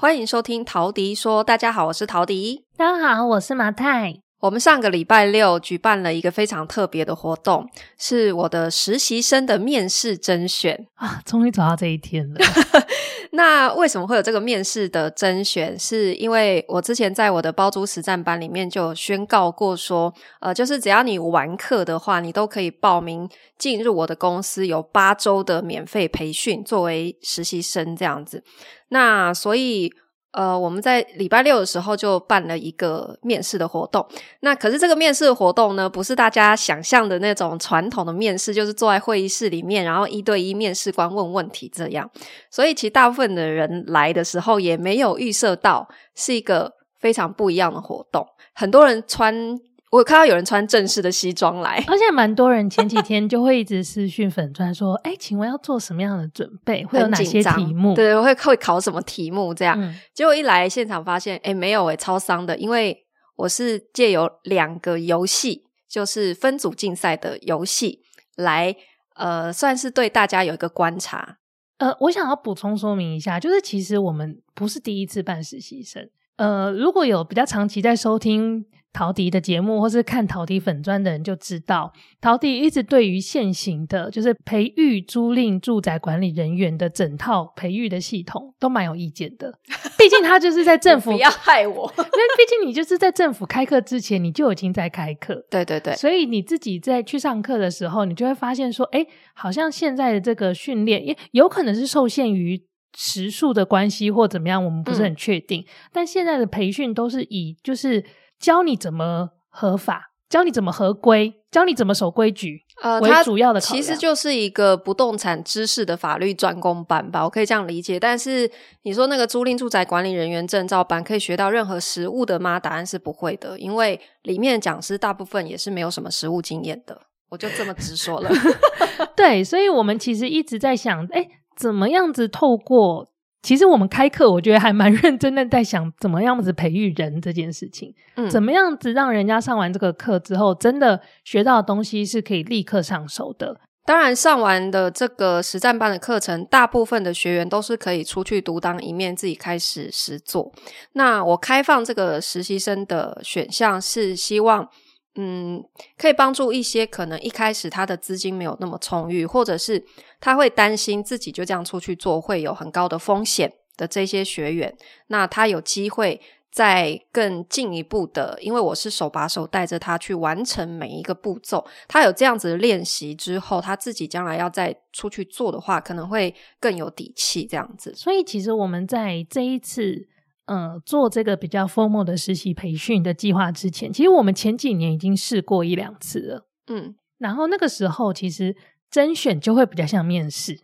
[0.00, 1.44] 欢迎收听陶迪说。
[1.44, 2.64] 大家好，我是陶迪。
[2.74, 4.14] 大家好，我是马太。
[4.40, 12.40] 我们上个礼拜六举办了一个非常特别的活动，是我的实习生的面试甄选啊，终于走到这一天了。
[13.32, 15.78] 那为什么会有这个面试的甄选？
[15.78, 28.42] 是因为我之前在我的包租实战班里面就宣告过说，呃，就是只要你完课的话，你都可以报名进入我的公司，有八周的免费培训，作为实习生这样子。
[28.88, 29.92] 那所以。
[30.32, 34.06] 呃，我们在礼拜六的时候就办了一个面试的活动。
[34.40, 42.08] 那可是这个面试的活动呢，不是大家想象的那种传统的面试，就是坐在会议室里面，然后一对一面试官问问题这样。
[42.50, 48.26] 所以其实大部分的人来的时候也没有预设到是一个非常不一样的活动。
[48.54, 49.58] 很多人穿。
[49.90, 56.84] 我看到有人穿正式的西装来，而且蛮多人前几天就会一直私讯粉专说：“哎、欸，请问要做什么样的准备？
[56.86, 57.92] 会有哪些题目？
[57.92, 59.52] 对，会会考什么题目？
[59.52, 59.76] 这样。
[59.82, 67.98] 嗯、结果一来现场发现，哎、欸，没有哎、欸，超伤的，因为我是借由两个游戏，就是分组竞赛的游戏
[68.36, 68.76] 来，
[69.16, 71.38] 呃，算是对大家有一个观察。
[71.78, 78.66] 呃，我想要补充说明一下，就是其实我们不是第一次办实习生，呃，如果有比较长期在收听。
[78.92, 89.52] 陶笛的节目，或是看陶笛粉砖的人就知道，陶笛一直对于现行的就是培育租赁住宅管理人员的整套培育的系统都蛮有意见的。
[89.96, 92.04] 毕竟他就是在政府，不要害我， 因为
[92.36, 95.44] 毕竟你就是在政府开课之前，你就已经在开课。
[95.48, 102.60] 对对对，所以你自己在去上课的时候，你就会发现说，哎，好像现在的这个训练也有可能是受限于
[102.96, 105.60] 时数的关系或怎么样，我们不是很确定。
[105.60, 108.04] 嗯、但现在的培训都是以就是。
[108.40, 113.60] 教你怎么合法，教你怎么合规，教你怎么守规矩，呃，它主要的。
[113.60, 118.00] 其实就是一个不动产知识的法律专攻班吧，我可以这样理解。
[118.00, 118.50] 但是
[118.82, 122.58] 你说那个租赁住宅管理人员证照班可以学到任何实务的吗？
[122.58, 126.98] 答案是不会的，因为里面讲师大部分也是没有什么实务经验的。
[127.28, 128.30] 我就这么直说了。
[129.14, 133.08] 对，所以我们其实一直在想，哎，怎么样子透过。
[133.42, 137.94] 其实我们开课，我觉得还蛮认真的，在想怎么样子培育人这件事情。
[138.16, 143.60] 嗯，怎么样子让人家上完这个课之后，真的学到的东西是可以立刻上手的。
[143.86, 150.52] 当然，上完的这个实战班的课程，大部分的学员都是可以出去独当一面，自己开始实做。
[150.92, 154.68] 那我开放这个实习生的选项，是希望。
[155.16, 155.62] 嗯，
[155.98, 159.84] 可以帮助一些可能一开始他的资金没有那么充裕，或者是
[160.20, 164.72] 他会担心自己就这样出去做会有很高的风险的这些学员，
[165.08, 166.20] 那他有机会
[166.52, 177.92] 再更进一步的，因为我是手把手带着他去完成每一个步骤，他有这样子的练习之后，他自己将来要再出去做的话，可能会更有底气这样子。
[177.96, 180.06] 所以其实我们在这一次。
[180.52, 186.48] 嗯，做这个比较 formal 的实习培训的计划之前，其实我们前几年已经试过一两次了。
[186.66, 188.56] 嗯，然后那个时候其实
[188.90, 190.62] 甄选就会比较像面试。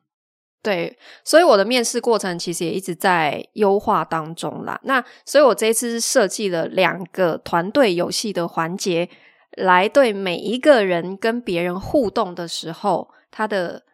[0.61, 4.81] 对，所以我的面试过程其实也一直在优化当中啦。
[4.83, 9.09] 那所以我这一次是设计了两个团队游戏的环节，
[9.53, 13.85] 来对每一个人跟别人互动的时候，他的。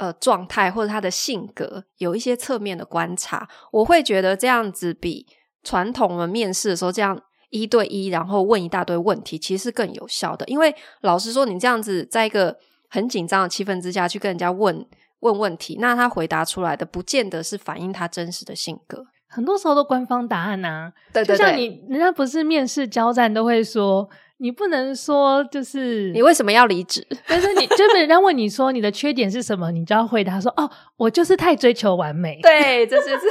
[0.00, 5.26] 呃，状态或者他的性格有一些侧面的观察，我会觉得这样子比
[5.62, 7.20] 传统的面试的时候这样
[7.50, 10.46] 一对一，然后问一大堆问题，其实是更有效的。
[10.46, 12.56] 因为老实说，你这样子在一个
[12.88, 14.86] 很紧张的气氛之下去跟人家问
[15.20, 20.92] 问问题，那他回答出来的不见得是反映他真实的性格，很多时候都官方答案呐。
[21.12, 24.08] 对对对，就像你人家不是面试交战都会说。
[24.40, 27.04] 你不能说就是你为什么要离职？
[27.26, 32.38] 但是你 就是人家问你说你的缺点是什么，你就要回答说哦，我就是太追求完美。
[32.40, 33.26] 对，这就是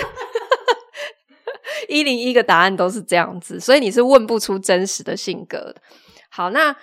[1.87, 5.81] 一零一个答案都是这样子，所以你是问不出真实的性格的。
[6.29, 6.75] 好，那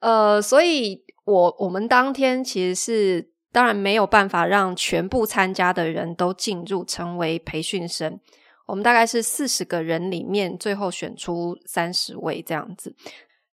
[0.00, 8.20] 呃，所以我我们当天其实是当然没有办法让全部参加的人都进入成为培训生，
[8.66, 12.94] 我们大概是四十个人里面最后选出三十位这样子。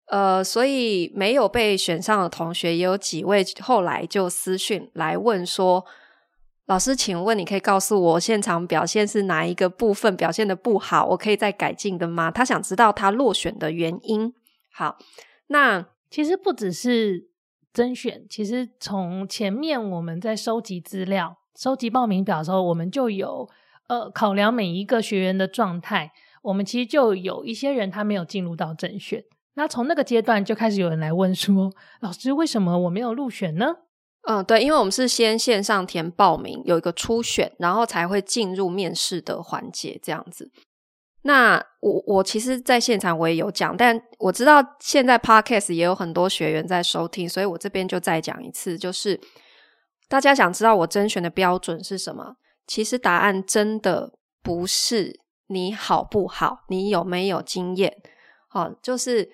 [0.06, 5.84] 呃，所以没有被选上的同学也有几位，后来就私讯来问说
[6.70, 14.32] ：“老师，请问你可以告诉我现场表现是哪一个部分表现得不好，我可以再改进的吗？”他想知道他落选的原因。
[14.72, 14.96] 好，
[15.48, 17.28] 那其实不只是
[17.72, 23.48] 甄选，其实从前面我们在收集资料、收集报名表的时候，我们就有
[23.88, 26.12] 呃考量每一个学员的状态，
[26.42, 29.24] 我们其实就有一些人他没有进入到甄选。
[29.54, 33.74] 那从那个阶段就开始有人来问说：“老师，为什么我没有入选呢？”
[34.28, 40.50] 嗯，对，因为我们是先线上填报名，有一个初选，然后才会进入面试的环节，这样子。
[41.22, 49.20] 那我我其实在现场我也有讲，但我知道现在 Podcast 也有很多学员在收听，所以我这边就再讲一次，就是
[50.08, 52.36] 大家想知道我甄选的标准是什么？
[52.66, 54.12] 其实答案真的
[54.42, 57.96] 不是你好不好，你有没有经验？
[58.48, 59.28] 好，就是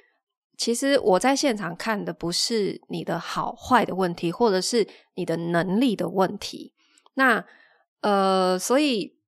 [0.56, 6.72] 其实我在现场看的不是你的好坏的问题，或者是你的能力的问题。
[7.14, 7.44] 那
[8.00, 9.18] 呃，所以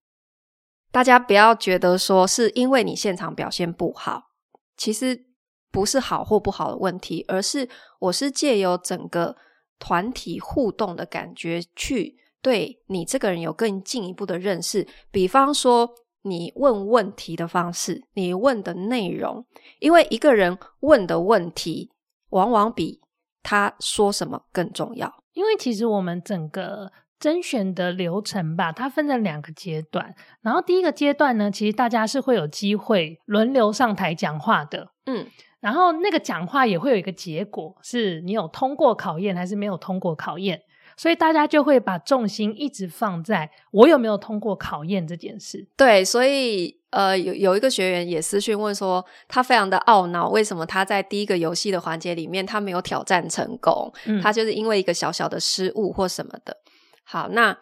[0.90, 4.30] 大家不要觉得说是因为你现场表现不好，
[4.76, 5.26] 其实
[5.70, 9.36] 不是好或不好的问题，而是我是借由整个
[9.78, 14.86] 团体互动的感觉去对你这个人有更进一步的认识。
[15.10, 15.90] 比方说，
[16.22, 19.44] 你问问题的方式，你问的内容，
[19.80, 21.90] 因为一个人问的问题
[22.30, 23.00] 往往比
[23.42, 25.22] 他说什么更重要。
[25.32, 26.90] 因为其实我们整个。
[27.20, 30.14] 甄选的流程吧，它分成两个阶段。
[30.40, 35.26] 然后第一个阶段呢，其实大家是会有机会轮流上台讲话的，嗯。
[35.58, 40.60] 然后那个讲话也会有一个结果，是你有通过考验还是没有通过考验。
[40.98, 45.66] 所以大家就会把重心一直放在我有没有通过考验这件事。
[45.76, 53.92] 对，所以呃，有有一个学员也私讯问说，他非常的懊恼，为什么他在第一个游戏的环节里面他没有挑战成功？
[54.06, 56.56] 嗯，他就是因为一个小小的失误或什么的。
[57.04, 57.56] 好，那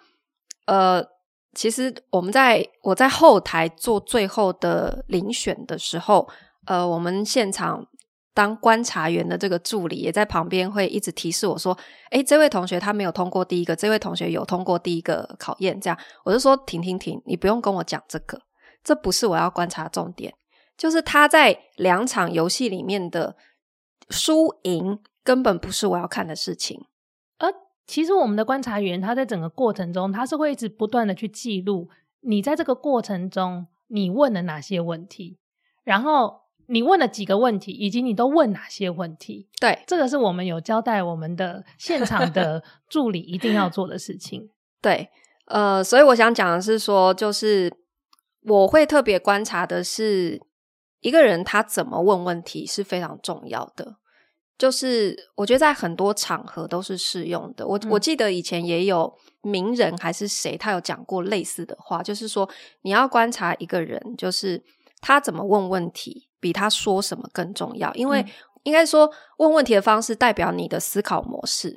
[0.65, 1.05] 呃，
[1.53, 6.29] 其实我们在我在后台做最后的遴选的时候，
[6.67, 7.87] 呃，我们现场
[8.37, 11.75] 当观察员的这个助理也在旁边会一直提示我说
[12.13, 18.43] ：“诶，这位同学他没有通过第一个，这位同学有通过第一个考验。”这样，我就说：“停停停，你不用跟我讲这个，
[18.85, 20.35] 这不是我要观察重点，
[20.77, 23.37] 就是他在两场游戏里面的
[24.11, 26.85] 输赢根本不是我要看的事情。”
[27.41, 27.51] 而
[27.87, 31.89] 其实我们的观察员，他在整个过程中，他是会一直不断的去记录
[32.21, 35.39] 你在这个过程中你问了哪些问题，
[35.85, 39.49] 然后你问了几个问题，以及你都问哪些问题。
[39.61, 44.51] 对，这个是我们有交代我们的 现场的助理一定要做的事情。
[44.83, 45.09] 对，
[45.47, 47.73] 呃，所以我想讲的是说，就是
[48.43, 50.41] 我会特别观察的是
[51.01, 53.97] 一个人他怎么问问题是非常重要的。
[54.59, 57.67] 就是我觉得在很多场合都是适用的。
[57.67, 62.49] 我、嗯、我记得以前也有名人还是谁，他有讲过类似的话，就是说
[62.81, 64.65] 你要观察一个人，就是
[65.03, 67.93] 他怎么问问题，比他说什么更重要。
[67.95, 68.25] 因为
[68.63, 71.77] 应该说问问题的方式代表你的思考模式，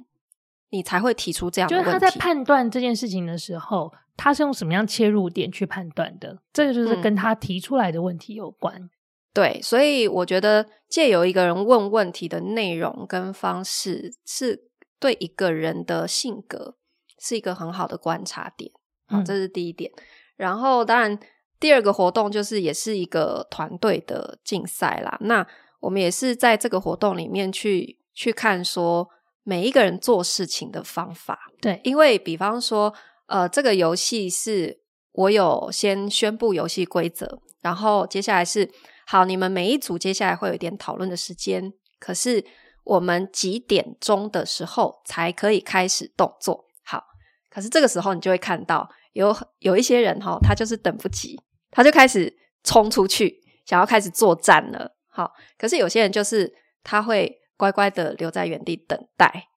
[0.70, 1.92] 你才会提出这样的问题。
[1.92, 6.38] 就是他在判断这件事情的时候，他是用什么样切入点去判断的？
[6.54, 8.76] 这个就是跟他提出来的问题有关。
[8.76, 8.90] 嗯
[9.32, 14.68] 对，所以我觉得借由一个人问问题的内容跟方式，是
[15.00, 16.76] 对一个人的性格
[17.20, 18.72] 是一个很好的观察点。
[19.08, 19.92] 好，这是第一点。
[19.96, 20.04] 嗯。
[20.36, 21.18] 然后，当然
[21.60, 25.18] 第二个活动就是也是一个团队的竞赛啦。
[25.22, 25.46] 那
[25.80, 29.08] 我们也是在这个活动里面去去看说
[29.44, 31.40] 每一个人做事情的方法。
[31.62, 32.94] 对，因为比方说，
[33.28, 34.80] 呃，这个游戏是
[35.14, 38.70] 我有先宣布游戏规则，然后接下来是。
[39.12, 42.46] 好，你们每一组接下来会有一点讨论的时间，可是
[42.84, 46.66] 我们几点钟的时候才可以开始动作？
[46.84, 47.04] 好，
[47.50, 54.96] 可是这个时候你就会看到有有一些人哈，他就是等不及，他就开始冲出去，想要开始作战了。
[55.08, 59.48] 好，可是有些人就是他会乖乖的留在原地等待。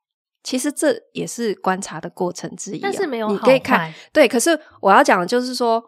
[0.43, 3.29] 其实这也是观察的过程之一，但是没有。
[3.29, 5.81] 你可以看，对，可是我要讲的就是说，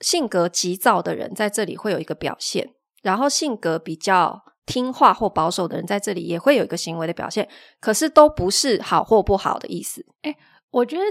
[0.00, 2.74] 性格急躁的人在这里会有一个表现。
[3.02, 7.48] 然后性格比较听话或保守的人在这里也会有一个行为的表现，
[7.80, 10.06] 可是都不是好或不好的意思。
[10.22, 10.36] 哎，
[10.70, 11.02] 我觉得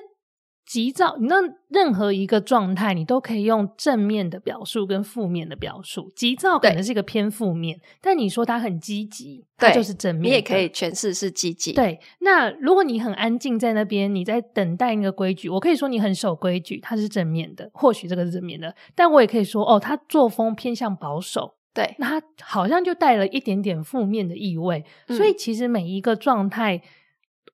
[0.71, 1.35] 急躁，那
[1.67, 6.09] 任何一个状态，你都可以用正面的表述跟负面的表述。
[6.15, 10.23] 急躁可能是一个偏负面，但你说他很积极，它就是正面。
[10.23, 11.73] 你也可以诠释是积极。
[11.73, 21.55] 对，那如果你很安静在那边，你在等待那个规矩，我可以说你很守规矩，它是正面的，或许这个是正面的，但我也可以说哦，他作风偏向保守。
[21.73, 26.81] 对，那他好像就带了一点点负面的意味，嗯，所以其实每一个状态，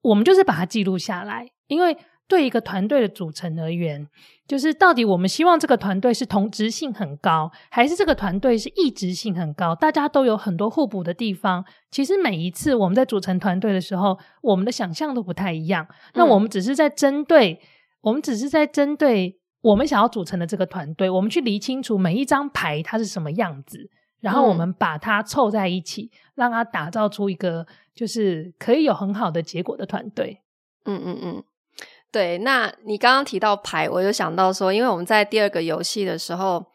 [0.04, 1.50] 我们就是把它记录下来。
[1.68, 1.98] 因为
[2.28, 4.08] 对一个团队的组成而言，
[4.48, 9.74] 就是到底我们希望这个团队是同质性很高，还是这个团队是异质性很高？
[9.74, 11.64] 大家都有很多互补的地方。
[11.90, 15.88] 其实每一次我们在组成团队的时候，我们的想象都不太一样。
[16.16, 17.60] 那我们只是在针对，嗯，
[18.02, 23.90] 我们只是在针对我们想要组成的这个团队，我们去理清楚每一张牌它是什么样子。
[24.20, 30.42] 然后我们把它凑在一起，嗯，让它打造出一个就是可以有很好的结果的团队。
[30.86, 31.44] 嗯嗯嗯，
[32.18, 32.38] 对。
[32.40, 36.66] 那你刚刚提到牌，我就想到说，因为我们在第二个游戏的时候，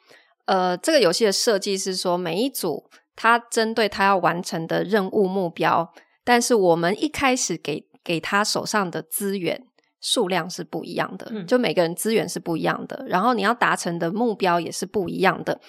[0.45, 5.93] 呃，这个游戏的设计是说，每一组它针对它要完成的任务目标，
[6.25, 9.67] 但是我们一开始给给他手上的资源
[10.01, 15.61] 数量是不一样的，嗯、就每个人资源是不一样的，然后你要达成的目标也是不一样的。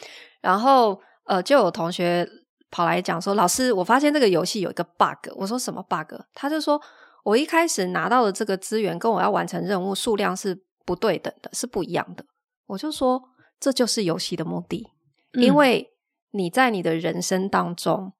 [0.41, 2.27] 然后，呃，就有同学
[2.71, 6.81] 跑来讲说：“老师，我发现这个游戏有一个 bug。”我说：“什么 bug？” 他就说
[7.23, 12.25] ：“我一开始拿到的这个资源跟我要完成任务数量是不对等的，是不一样的。”
[12.67, 13.21] 我就说
[13.59, 14.87] ：“这就是游戏的目的，
[15.33, 15.93] 嗯、因为
[16.31, 18.13] 你在你的人生当中，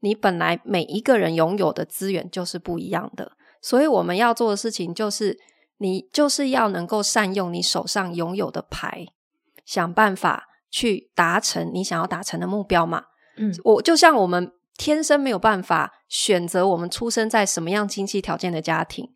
[0.00, 3.32] 你本来每一个人拥有的资源就是不一样的。”
[3.62, 5.38] 所以我们要做的事情就是，
[5.78, 9.06] 你就是要能够善用你手上拥有的牌，
[9.64, 13.06] 想办法去达成你想要达成的目标嘛。
[13.36, 19.10] 嗯，我就像我们天生没有办法选择我们出生在什么样经济条件的家庭，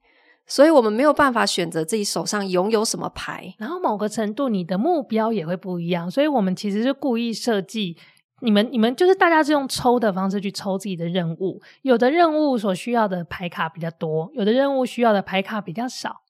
[0.47, 3.55] 所以我们没有办法选择自己手上拥有什么牌。
[3.59, 7.97] 然后某个程度，你的目标也会不一样，所以我们其实是故意设计。
[8.43, 16.23] 你们你们就是大家是用抽的方式去抽自己的任务，有的任务所需要的牌卡比较多，有的任务需要的牌卡比较少。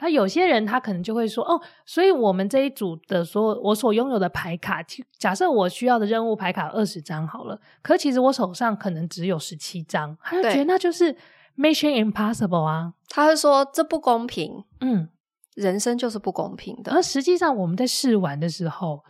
[0.00, 4.82] 他有些人他可能就会说哦，所以我们这一组的所有我所拥有的牌卡，
[5.18, 11.14] 假设我需要的任务牌卡二十张好了，可其实我手上可能只有十七张，他就觉得那就是
[11.58, 15.10] Mission Impossible 啊，他会说这不公平，嗯，
[15.54, 19.04] 人生就是不公平的，而实际上我们在试玩的时候。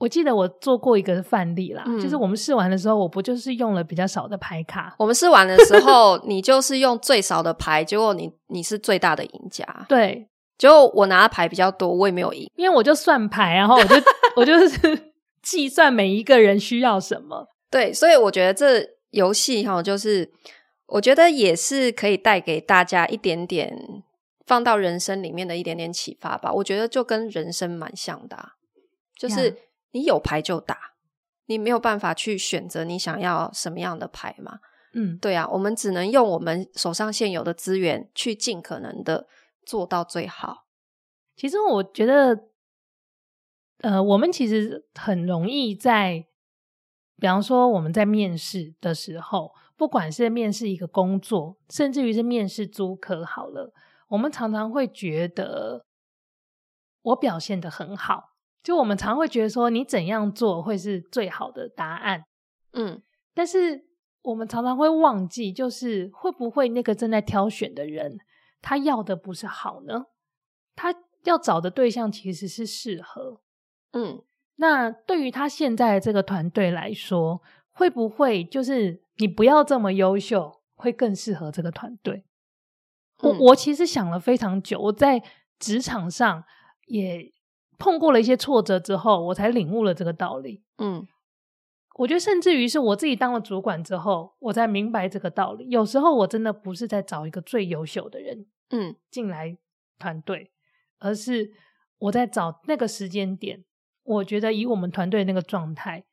[0.00, 4.94] 我记得我做过一个范例啦，嗯、就是我们试玩的时候，我不就是用了比较少的牌卡。
[4.98, 9.62] 我们试玩的时候， 你就是用最少的牌，结果你你是最大的赢家。
[9.90, 10.26] 对，
[10.56, 13.94] 结果我拿的牌比较多，我也没有赢，因为我就算牌，然后我就
[14.36, 17.46] 我就是计算每一个人需要什么。
[17.70, 20.30] 对，所以我觉得这游戏哈，就是
[20.86, 24.02] 我觉得也是可以带给大家一点点
[24.46, 26.50] 放到人生里面的一点点启发吧。
[26.50, 28.52] 我觉得就跟人生蛮像的，啊，
[29.14, 29.52] 就是。
[29.52, 29.56] Yeah.
[29.92, 30.94] 你有牌就打，
[31.46, 34.60] 你没有办法去选择你想要什么样的牌嘛？
[34.92, 39.28] 嗯，对啊，我们只能用我们手上现有的资源去尽可能的
[39.64, 40.66] 做到最好。
[41.36, 42.48] 其实我觉得，
[43.78, 46.26] 呃，我们其实很容易在，
[47.18, 53.72] 比方说我们在面试的时候，不管是面试一个工作，甚至于是面试租客，好了，
[54.08, 55.86] 我们常常会觉得
[57.02, 58.29] 我表现的很好。
[58.62, 62.22] 就我们常会觉得说，你怎样做会是最好的答案，
[62.74, 63.02] 嗯，
[63.32, 63.86] 但是
[64.20, 68.18] 我们常常会忘记，就是会不会那个正在挑选的人，
[68.60, 70.04] 他要的不是好呢？
[70.76, 73.40] 他要找的对象其实是适合，
[73.92, 74.22] 嗯，
[74.56, 77.40] 那对于他现在的这个团队来说，
[77.70, 82.26] 会不会就是你不要这么优秀，会更适合这个团队？
[83.22, 85.22] 嗯，我我其实想了非常久，我在
[85.58, 86.44] 职场上
[86.86, 87.32] 也。
[87.80, 90.62] 碰过了一些挫折之后，我才领悟了这个道理。
[90.78, 91.08] 嗯，
[91.96, 95.68] 我觉得甚至于是我自己当了主管之后，我才明白这个道理。
[95.70, 99.56] 有时候我真的不是在找一个最优秀的人，嗯，进来
[99.98, 100.52] 团队，
[100.98, 101.50] 而是
[101.98, 103.64] 我在找那个时间点，
[104.04, 106.04] 我觉得以我们团队那个状态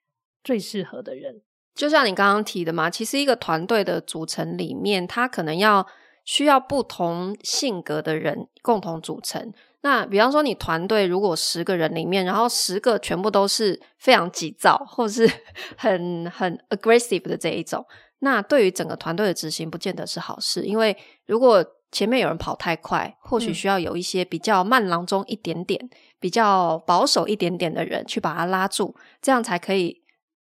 [0.44, 1.42] 最适合的人。
[1.76, 5.86] 就像你刚刚提的嘛，其实一个团队的组成里面，他可能要
[6.26, 9.54] 需要不同性格的人共同组成。
[9.82, 15.30] 那比方说，你团队如果十个人里面，然后十个全部都是非常急躁或是
[15.78, 17.86] 很很 aggressive 的这一种，
[18.20, 20.66] 那对于整个团队的执行不见得是好事。
[20.66, 30.02] 因为如果前面有人跑太快，或许需要有一些比较慢郎中一点点、嗯、比较保守一点点的人去把它拉住，这样才可以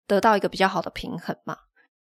[0.08, 1.58] 得到一个比较好的平衡嘛。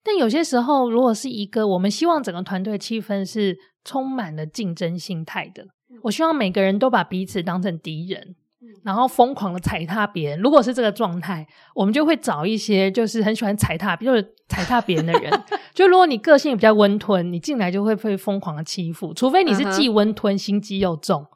[0.03, 5.67] 但有些时候，如果是一个我们希望整个团队气氛是充满了竞争心态的。
[6.07, 8.37] 我希望每个人都把彼此当成敌人，
[8.85, 10.39] 然后疯狂的踩踏别人。
[10.39, 11.45] 如果是这个状态，
[11.75, 15.43] 我们就会找一些就是很喜欢踩踏，就是踩踏别人的人。
[15.75, 19.13] 就如果你个性比较温吞，你进来就会被疯狂的欺负。
[19.13, 20.41] 除非你是既温吞，uh.
[20.41, 21.27] 心机又重，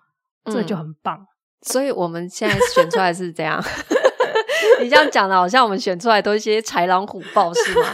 [0.45, 1.27] 这就很棒。
[1.63, 3.61] 所以我们现在选出来是这样。
[4.81, 7.89] 你这样讲的，好像我们选出来都是一些豺狼虎豹，是吗？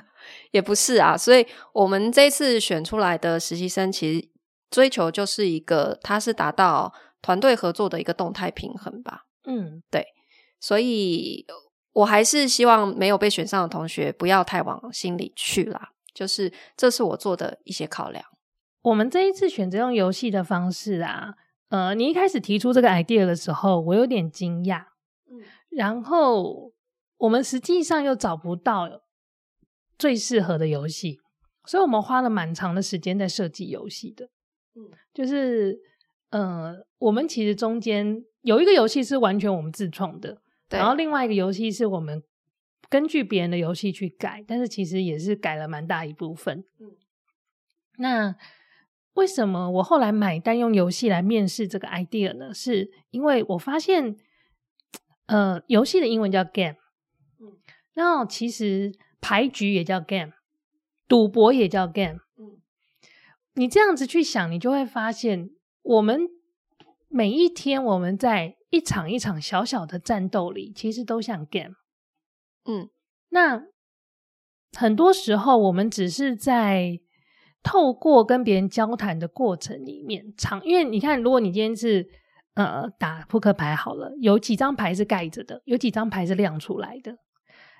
[0.52, 1.16] 也不是啊。
[1.16, 4.28] 所以我们这次选出来的实习生，其实。
[4.70, 9.26] 追求就是一个，它是达到团队合作的一个动态平衡吧。
[9.44, 10.06] 嗯，对，
[10.60, 11.46] 所以
[11.92, 15.90] 我还是希望没有被选上的同学不要太往心里去啦。
[16.14, 18.24] 就是这是我做的一些考量。
[18.82, 21.34] 我们这一次选择用游戏的方式啊，
[21.68, 24.84] 呃，你一开始提出这个 idea 的时候，我有点惊讶。
[25.30, 26.72] 嗯，然后
[27.18, 29.02] 我们实际上又找不到
[29.96, 31.18] 最适合的游戏，
[31.64, 34.28] 所以我们花了蛮长的时间在设计游戏的。
[35.12, 35.78] 就是，
[36.30, 42.22] 呃，我们其实中间有一个游戏是完全我们自创的，对然后另外一个游戏是我们
[42.88, 46.64] 根据别人的游戏去改，但是其实也是改了蛮大一部分。
[46.80, 46.96] 嗯，
[47.98, 48.36] 那
[49.14, 52.54] 为什么我后来买单用游戏来面试这个 idea 呢？
[52.54, 54.16] 是因为我发现，
[55.26, 56.76] 呃，游戏的英文叫 game，
[57.40, 57.58] 嗯，
[57.94, 60.32] 然后其实牌局也叫 game，
[61.08, 62.20] 赌博也叫 game，嗯，
[63.58, 65.50] 你这样子去想，你就会发现
[65.82, 66.22] 我们。
[67.10, 71.74] 每一天，我们在一场一场小小的战斗里，其实都像 game。
[72.66, 72.90] 嗯，
[73.30, 73.62] 那
[74.76, 77.00] 很多时候，我们只是在
[77.62, 82.06] 透过跟别人交谈的过程里面，长，因为你看，如果你今天是
[82.56, 87.16] 呃打扑克牌好了，有几张牌是盖着的，有几张牌是亮出来的，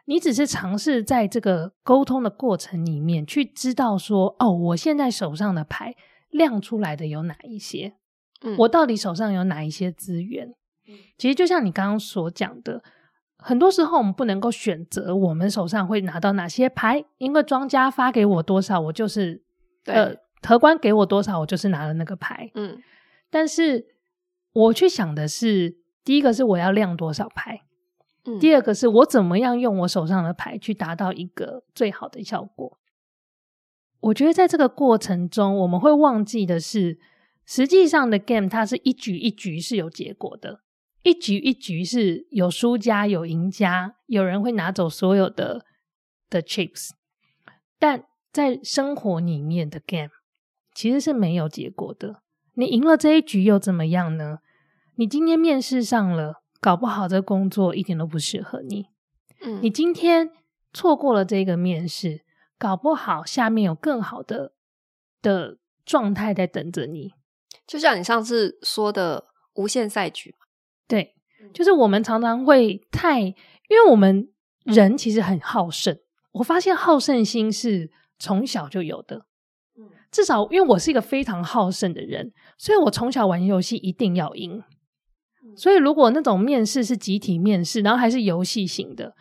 [0.09, 5.95] 你只是尝试在这个沟通的过程里面去知道说，哦，我现在手上的牌
[6.31, 7.93] 亮出来的有哪一些。
[8.41, 10.55] 嗯，我到底手上有哪一些资源？
[11.19, 12.83] 其实就像你刚刚所讲的，
[13.37, 19.43] 很多时候我们不能够选择我们手上会拿到哪些牌，因为庄家发给我多少，我就是
[19.85, 22.51] 对呃，荷官给我多少，我就是拿了那个牌。
[22.55, 22.83] 嗯，
[23.29, 23.85] 但是
[24.55, 27.61] 我去想的是，第一个是我要亮多少牌，
[28.41, 32.79] 第二个是我怎么样用我手上的牌去达到一个最好的效果。
[34.01, 36.99] 我觉得在这个过程中，我们会忘记的是。
[37.51, 40.61] 实际上的 game，它是一局一局是有结果的，
[41.03, 45.65] 一局一局是有输家有赢家，有人会拿走所有的
[46.29, 46.91] 的 chips。
[47.79, 50.11] 但在生活里面的 game
[50.75, 52.21] 其实是没有结果的。
[52.53, 54.41] 你赢了这一局又怎么样呢？
[54.97, 58.87] 你今天面试上了，搞不好这工作一点都不适合你。
[59.41, 60.31] 嗯，你今天
[60.73, 62.23] 错过了这个面试，
[62.59, 64.53] 搞不好下面有更好的
[65.23, 67.13] 的状态在等着你。
[67.67, 70.35] 就像你上次说的无限赛局，
[70.87, 71.15] 对，
[71.53, 73.35] 就是我们常常会太，因
[73.71, 74.29] 为我们
[74.65, 75.99] 人其实很好胜，
[76.33, 79.27] 我发现好胜心是从小就有的，
[80.11, 84.63] 至少因为我是一个非常好胜的人，所以我从小玩游戏一定要赢，
[85.57, 89.15] 所以如果那种面试是集体面试，然后还是游戏型的，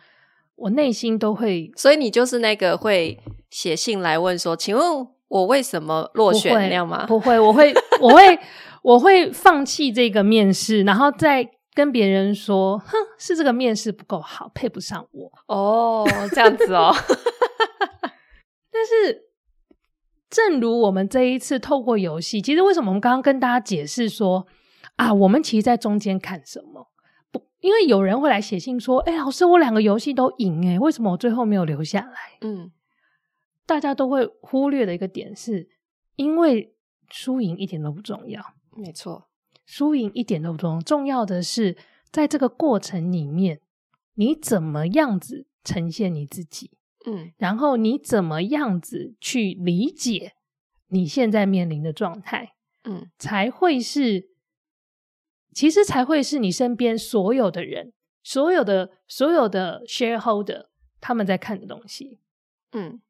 [0.56, 3.18] 我内心都会，所以你就是那个会
[3.50, 4.84] 写信来问说，请问。
[5.28, 7.04] 我为什么落选那样吗？
[7.06, 8.38] 不会，我会，我会，
[8.82, 16.94] 我会放弃这个面试，然后再跟别人说：“哼，是这个面试不够好，配不上我。”哦，这样子哦。
[18.72, 19.24] 但是，
[20.30, 24.46] 正如我们这一次透过游戏，其实为什么我们刚刚跟大家解释说
[24.98, 26.90] 啊，我们其实在中间看什么？
[27.30, 32.70] 不，因为有人会来写信说：“哎，老师，我两个游戏都赢，哎，为什么我最后没有留下来？”嗯。
[33.64, 35.68] 大家都会忽略的一个点是，
[36.16, 36.74] 因为
[37.10, 38.42] 输赢一点都不重要。
[38.74, 39.28] 没错，
[39.66, 41.76] 输赢一点都不重要，重要的是
[42.10, 43.60] 在这个过程里面，
[44.14, 46.70] 你怎么样子呈现你自己，
[47.06, 50.32] 嗯，然后你怎么样子去理解
[50.88, 54.30] 你现在面临的状态，嗯，才会是，
[55.54, 60.66] 其实才会是你身边所有的人，所有的所有的 shareholder
[61.00, 62.18] 他们在看的东西，
[62.72, 63.00] 嗯。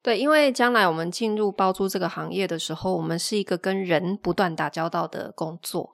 [0.00, 5.90] 对，因为将来我们进入包租这个行业的时候，我们是一个跟人不断打交道的工作。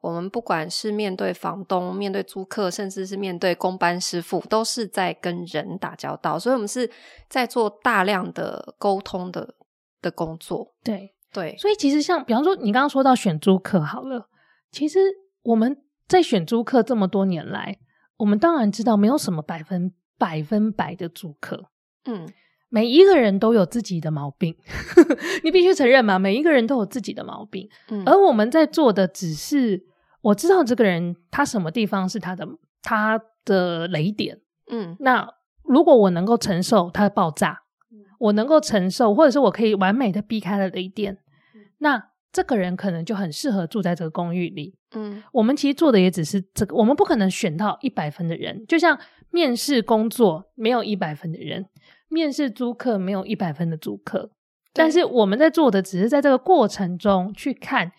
[0.00, 6.36] 我们不管是面对房东、面对租客，甚至是面对工班师傅，都是在跟人打交道。
[6.36, 6.90] 所以，我们是
[7.28, 9.54] 在做大量的沟通的
[10.02, 10.74] 的工作。
[10.82, 14.28] 对对，所以其实像比方说，你刚刚说到选租客好了，
[14.72, 14.98] 其实
[15.44, 15.78] 我们
[16.08, 17.78] 在选租客这么多年来，
[18.16, 21.70] 我们当然知道没有什么百分百分百的租客。
[22.06, 22.28] 嗯。
[22.70, 24.56] 每一个人都有自己的毛病，
[25.44, 26.18] 你必须承认嘛。
[26.18, 29.80] 每一个人都有自己的毛病，嗯，而我们在做的只是，
[30.22, 32.44] 我知道这个人他什么地方是他的
[32.82, 34.40] 他的雷点，
[34.72, 35.24] 嗯，那
[35.62, 41.12] 如果我能够承受他的爆炸，嗯，我能够承受，或者是我可以完美的避开了雷点，
[41.54, 48.98] 嗯，那这个人可能就很适合住在这个公寓里，嗯，我们其实做的也只是这个，我们不可能选到一百分的人，就像
[49.30, 51.66] 面试工作没有一百分的人。
[52.08, 54.30] 面试租客没有一百分的租客，
[54.72, 57.90] 但是我们在做的只是在这个过程中去看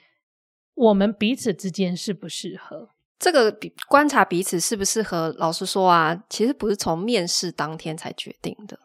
[0.73, 2.89] 我们彼此之间适不适合。
[3.19, 8.79] 这个比观察彼此适不适合，老实说啊，其实不是从面试当天才决定的。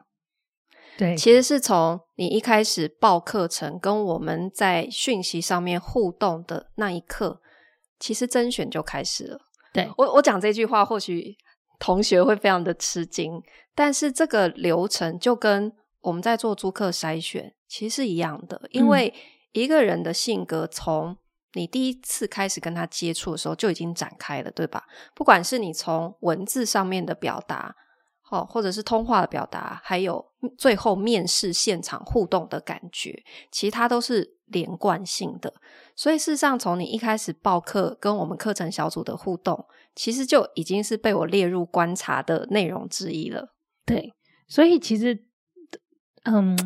[0.98, 7.40] 对，其实是从你一开始报课程跟我们在讯息上面互动的那一刻，
[7.98, 9.38] 其实甄选就开始了。
[9.72, 11.36] 对，我，我讲这句话或许。
[11.82, 13.42] 同学会非常的吃惊，
[13.74, 15.72] 但是这个流程就跟
[16.02, 19.14] 我们在做租客筛选其实是一样的，因为
[19.52, 21.16] 一个人的性格从
[21.54, 24.84] 你第一次开始跟他接触的时候就已经展开了，对吧？
[25.14, 27.74] 不管是你从文字上面的表达，
[28.30, 30.24] 哦，或者是通话的表达，还有
[30.56, 35.52] 最后面试现场互动的感觉，其实它都是连贯性的。
[35.94, 43.54] 所以事实上，从你一开始报课跟我们课程小组的互动，其实就已经是被我列入观察的内容之一了。
[43.84, 44.14] 对，
[44.48, 45.24] 所以其实，
[46.24, 46.56] 嗯，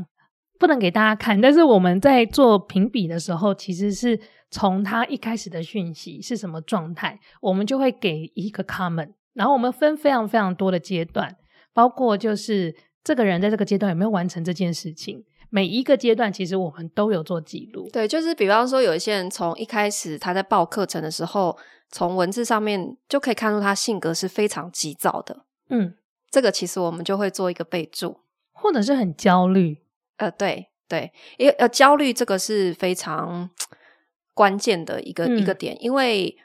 [0.59, 4.21] 不能给大家看，但是我们在做评比的时候，其实是。
[4.51, 11.37] 从他一开始的讯息是什么状态，我们就会给一个 comment，然后我们分非常非常多的阶段，
[11.75, 17.87] 包括就是这个人在这个阶段有没有完成这件事情，每一个阶段其实我们都有做记录。
[17.93, 21.59] 对，就是比方说有一些人从一开始他在报课程的时候，
[21.91, 25.95] 从文字上面就可以看出他性格是非常急躁的，嗯，
[26.31, 28.21] 这个其实我们就会做一个备注，
[28.53, 29.83] 或者是很焦虑，
[30.17, 33.51] 呃，对对，因为呃焦虑这个是非常。
[34.37, 36.37] 关键的一个、嗯、一个点，因为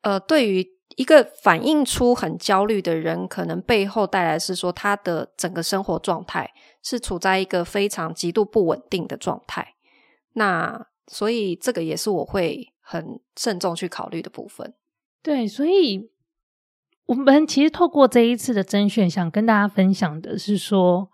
[0.00, 9.74] 呃，对于一个反映出很焦虑的人，可能背后带来是说他的整个生活状态是处在一个非常极度不稳定的状态。
[10.34, 14.74] 那所以这个也是我会很慎重去考虑的部分。
[15.22, 16.10] 对，所以
[17.06, 21.10] 我们其实透过这一次的甄选，想跟大家分享的是说，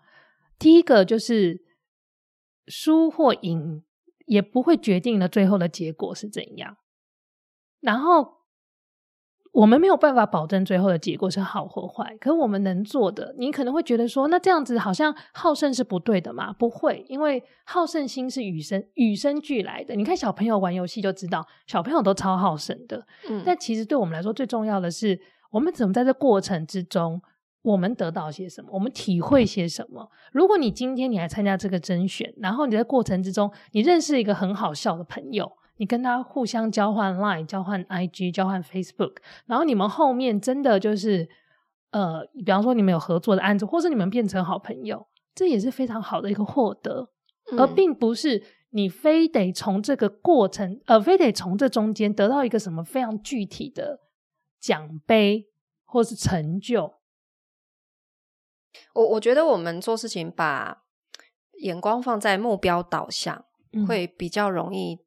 [0.57, 1.63] 第一个就是
[2.67, 3.83] 输或赢。
[4.27, 6.77] 也不会决定了最后的结果是怎样，
[7.79, 8.44] 然后
[9.55, 12.15] 我们没有办法保证最后的结果是好或坏。
[12.19, 16.51] 可我们能做的，你可能会觉得说，那这样子好像好胜是不对的嘛？
[16.51, 19.95] 不会，因为好胜心是与生与生俱来的。
[19.95, 23.07] 你看小朋友玩游戏就知道，小朋友都超好胜的。
[23.29, 25.17] 嗯，但其实对我们来说，最重要的是
[25.51, 27.21] 我们怎么在这过程之中。
[27.61, 28.69] 我们得到些什么？
[28.71, 30.07] 我们体会些什么？
[30.31, 41.27] 如果你今天你来参加这个甄选，然后你在过程之中，你认识一个很好笑的朋友，你跟他互相交换 Line、交换 IG、交换 Facebook，然后你们后面真的就是，
[41.91, 47.09] 呃，比方说你们有合作的案子，或是你们变成好朋友，这也是非常好的一个获得，
[47.51, 54.01] 嗯、而并不是你非得从这个过程，呃，非得从这中间得到一个什么非常具体的
[54.59, 55.49] 奖杯
[55.83, 56.93] 或是成就。
[58.93, 60.83] 我我觉得我们做事情把
[61.59, 63.45] 眼光放在目标导向，
[63.87, 64.99] 会比较容易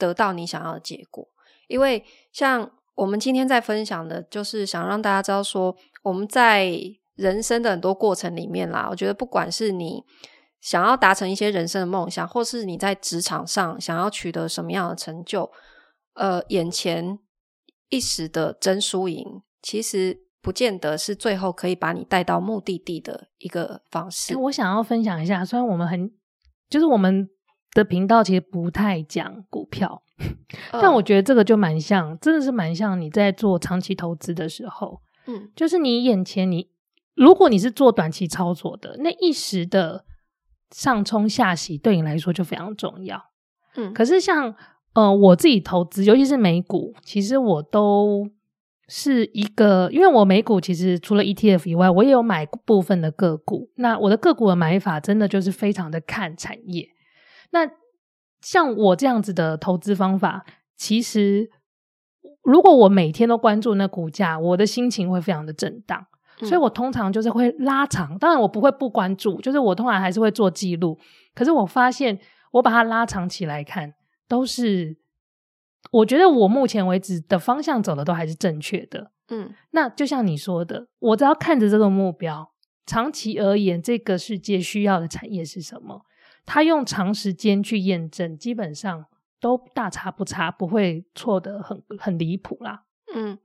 [0.00, 1.28] 得到你想要的结果。
[1.68, 6.72] 因为像我们今天在分享的，就是想让大家知道说，我们在
[7.14, 10.02] 人生的很多过程里面啦，我觉得不管是你
[10.60, 15.48] 想要达成一些人生的梦想，或是你在职场上想要取得什么样的成就，
[16.14, 17.18] 呃，眼前
[17.90, 20.26] 一时的争输赢，其实。
[20.42, 24.34] 不见得是最后可以把你带到目的地的一个方式。
[24.34, 26.10] 我想要分享一下，虽然我们很，
[26.70, 27.28] 就是我们
[27.72, 30.36] 的频道其实不太讲股票，嗯、
[30.72, 36.68] 但我觉得这个就蛮像，真的是蛮像你在做长期投资的时候，嗯，就是你眼前你，
[37.14, 40.04] 如果你是做短期操作的，那一时的
[40.70, 43.22] 上冲下洗对你来说就非常重要，
[43.76, 43.92] 嗯。
[43.92, 44.54] 可是像
[44.94, 48.30] 呃我自己投资，尤其是美股，其实我都。
[48.92, 53.70] 是一个，因为我美股其实除了 ETF 以外，我也有买部分的个股。
[53.76, 56.88] 那我的个股的买法真的就是非常的看产业。
[57.50, 57.70] 那
[58.40, 60.44] 像我这样子的投资方法，
[60.76, 61.50] 其实
[62.42, 66.06] 如果我每天都关注那股价，我的心情会非常的震荡。
[66.40, 70.98] 所以我通常就是会拉长，当然我不会不关注，就是我通常还是会做记录。
[71.34, 72.18] 可是我发现，
[72.52, 73.92] 我把它拉长起来看，
[74.26, 74.96] 都是。
[75.92, 82.52] 我觉得我目前为止的方向走的都还是正确的，嗯，那就像你说的，我只要看着这个目标，
[82.86, 86.02] 长期而言，这个世界需要的产业是什么？
[86.46, 89.06] 他用长时间去验证，基本上
[89.40, 92.84] 都大差不差，不会错得很很离谱啦。
[93.14, 93.38] 嗯，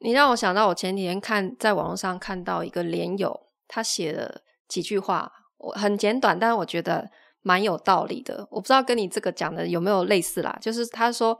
[0.00, 7.10] 你让我想到我前几天看在网络上看到一个连友，他写了几句话，我很简短，但是我觉得
[7.42, 8.46] 蛮有道理的。
[8.50, 11.38] 我不知道跟你这个讲的有没有类似啦，就是他说。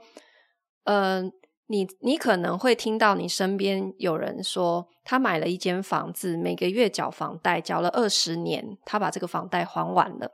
[0.85, 1.31] 嗯、呃，
[1.67, 10.33] 你你可能会听到你身边有人说，他买了一间房子，每个月缴房贷，缴了二十年，他把这个房贷还完了。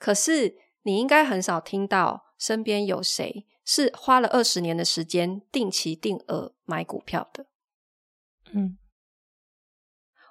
[0.00, 7.46] 可是你应该很少听到身边有谁是花了二十年的时间定期定额买股票的。
[8.52, 8.76] 嗯，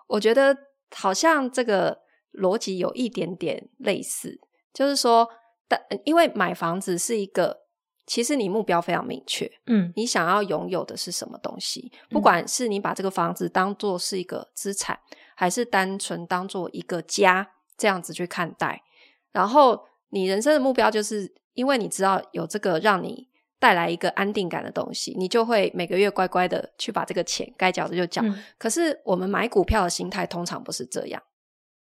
[0.08, 0.58] 我觉得
[0.94, 2.02] 好像这个
[2.34, 4.42] 逻辑有一点点类似，
[4.74, 5.30] 就是说，
[5.70, 7.70] 但因为买房子是一个。
[8.10, 11.92] 其实你目标非常明确，嗯，你想要拥有的是什么东西？
[12.10, 15.00] 不管是你把这个房子当做是一个资产，
[15.36, 18.82] 还是单纯当做一个家这样子去看待。
[19.32, 23.28] 然后你人生的目标，就是因为你知道有这个让你
[23.60, 28.22] 带来一个安定感的东西，你就会每个月乖乖的去把这个钱该缴的就缴。
[28.24, 31.22] 嗯、可是我们买股票的心态通常不是这样，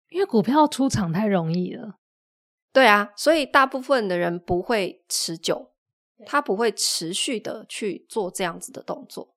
[0.09, 1.95] 因为股票出场太容易了。
[2.71, 5.71] 对啊，所以大部分的人不会持久，
[6.25, 9.35] 他不会持续的去做这样子的动作。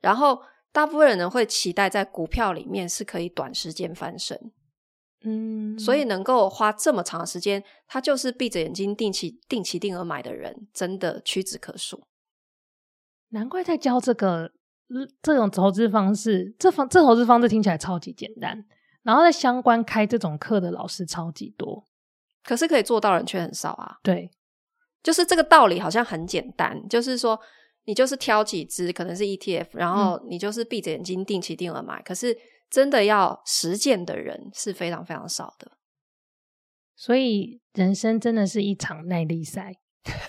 [0.00, 4.50] 然后大部分人呢会期待在股票里面是可以短时间翻身。
[5.24, 12.02] 嗯，所以能够花这么长的时间，他就是闭着眼睛定期定期定额买的人，真的屈指可数。
[13.28, 14.52] 难怪在教这个
[15.22, 18.64] 这种投资方式，这方这投资方式听起来超级简单，
[19.02, 21.86] 然后在相关开这种课的老师超级多，
[22.42, 23.98] 可是可以做到人却很少啊。
[24.02, 24.30] 对，
[25.02, 27.38] 就是这个道理好像很简单，就是说
[27.84, 32.36] 你就是挑几只，可能是 ETF，然后你就是闭着眼睛定期定额买，嗯、可是。
[32.72, 35.72] 真的要实践的人是非常非常少的，
[36.96, 39.74] 所以人生真的是一场耐力赛，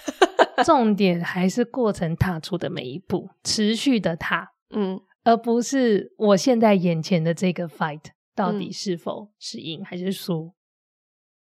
[0.65, 8.03] 重点还是过程踏出的每一步，持续的踏，嗯，而不是我现在眼前的这个 fight
[8.35, 10.53] 到底是否是赢还是输。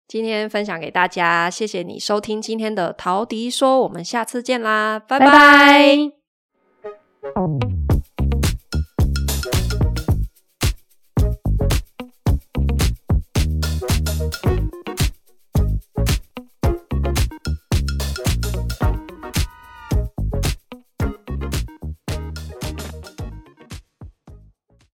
[0.10, 5.26] 今天分享给大家，谢谢你收听今天的陶迪说，我们下次见啦，拜拜。
[7.22, 7.81] 拜拜。